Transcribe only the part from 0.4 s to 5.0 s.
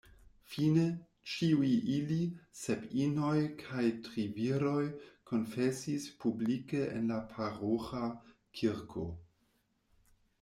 Fine, ĉiuj ili, sep inoj kaj tri viroj,